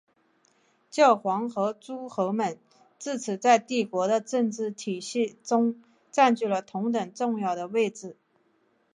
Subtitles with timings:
[0.89, 2.57] 教皇和诸侯们
[2.97, 5.79] 自此在帝国的政治体系中
[6.11, 8.17] 占据了同等重要的位置。